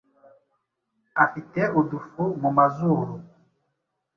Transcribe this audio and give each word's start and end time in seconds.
afite 1.23 1.61
udufu 1.79 2.23
mu 2.41 2.49
mazuru 2.57 3.13